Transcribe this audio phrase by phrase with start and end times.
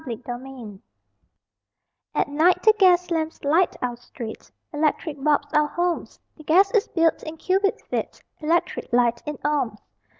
[0.07, 0.79] LIGHT VERSE
[2.15, 6.87] At night the gas lamps light our street, Electric bulbs our homes; The gas is
[6.87, 9.77] billed in cubic feet, Electric light in ohms.